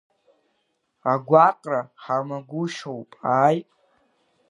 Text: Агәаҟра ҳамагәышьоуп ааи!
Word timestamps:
Агәаҟра 1.11 1.79
ҳамагәышьоуп 2.03 3.09
ааи! 3.37 3.59